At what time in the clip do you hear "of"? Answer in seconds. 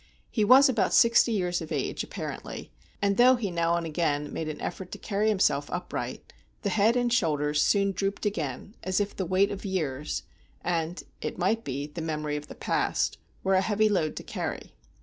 1.61-1.71, 9.51-9.63, 12.35-12.47